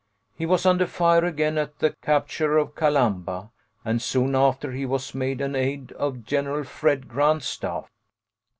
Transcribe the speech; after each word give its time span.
He 0.35 0.47
was 0.47 0.65
under 0.65 0.87
fire 0.87 1.23
again 1.23 1.59
at 1.59 1.77
the 1.77 1.93
capture 2.01 2.57
of 2.57 2.73
Calamba, 2.73 3.51
and 3.85 4.01
soon 4.01 4.33
after 4.33 4.71
he 4.71 4.83
was 4.83 5.13
made 5.13 5.41
an 5.41 5.55
aide 5.55 5.93
on 5.93 6.23
Gen. 6.23 6.63
Fred. 6.63 7.07
Grant's 7.07 7.45
staff. 7.45 7.87